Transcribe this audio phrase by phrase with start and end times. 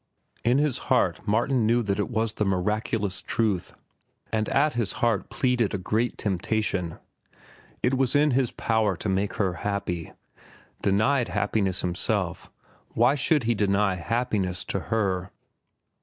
[0.43, 3.73] In his heart Martin knew that it was the miraculous truth.
[4.31, 6.97] And at his heart pleaded a great temptation.
[7.83, 10.13] It was in his power to make her happy.
[10.81, 12.49] Denied happiness himself,
[12.95, 15.29] why should he deny happiness to her?